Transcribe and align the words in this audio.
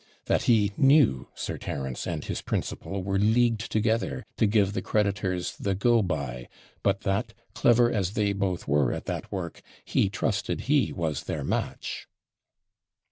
That 0.25 0.45
he 0.49 0.73
knew 0.77 1.27
Sir 1.35 1.59
Terence 1.59 2.07
and 2.07 2.25
his 2.25 2.41
principal 2.41 3.03
were 3.03 3.19
leagued 3.19 3.71
together 3.71 4.25
to 4.37 4.47
give 4.47 4.73
the 4.73 4.81
creditors 4.81 5.55
THE 5.57 5.75
GO 5.75 6.01
BY, 6.01 6.49
but 6.81 7.01
that, 7.01 7.35
clever 7.53 7.91
as 7.91 8.13
they 8.13 8.33
both 8.33 8.67
were 8.67 8.91
at 8.91 9.05
that 9.05 9.31
work, 9.31 9.61
he 9.85 10.09
trusted 10.09 10.61
he 10.61 10.91
was 10.91 11.25
their 11.25 11.43
match. 11.43 12.07